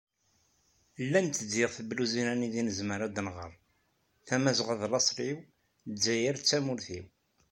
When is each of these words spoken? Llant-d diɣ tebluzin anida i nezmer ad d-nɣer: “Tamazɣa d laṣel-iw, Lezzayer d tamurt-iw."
Llant-d 1.03 1.39
diɣ 1.51 1.71
tebluzin 1.77 2.27
anida 2.33 2.57
i 2.61 2.63
nezmer 2.63 2.99
ad 3.01 3.11
d-nɣer: 3.15 3.51
“Tamazɣa 4.27 4.75
d 4.79 4.83
laṣel-iw, 4.91 5.39
Lezzayer 5.91 6.35
d 6.37 6.43
tamurt-iw." 6.49 7.05